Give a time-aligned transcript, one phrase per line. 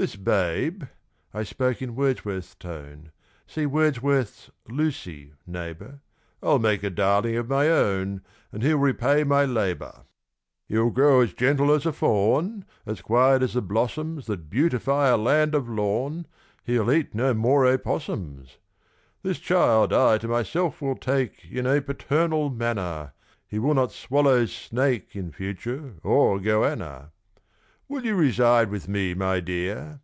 [0.00, 0.84] "This babe"
[1.34, 3.10] I spoke in Wordsworth's tone
[3.48, 6.02] (See Wordsworth's "Lucy", neighbour)
[6.40, 8.20] "I'll make a darling of my own;
[8.52, 10.02] And he'll repay my labour.
[10.68, 15.16] "He'll grow as gentle as a fawn As quiet as the blossoms That beautify a
[15.16, 16.28] land of lawn
[16.62, 18.58] He'll eat no more opossums.
[19.22, 23.12] "The child I to myself will take In a paternal manner; And ah!
[23.48, 27.10] he will not swallow snake In future, or 'goanna'.
[27.90, 29.98] "Will you reside with me, my dear?"